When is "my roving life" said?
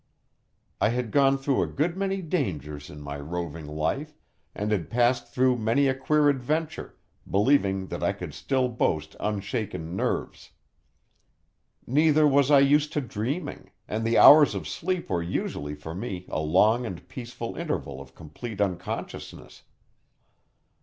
3.01-4.17